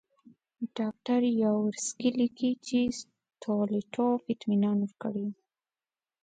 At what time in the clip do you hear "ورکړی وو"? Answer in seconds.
4.81-5.35